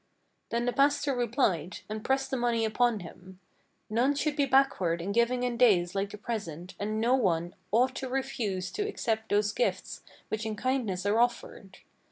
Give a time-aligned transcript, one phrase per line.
[0.49, 3.39] Then the pastor replied, and pressed the money upon him:
[3.87, 7.93] "None should be backward in giving in days like the present, and no one Ought
[7.97, 11.77] to refuse to accept those gifts which in kindness are offered.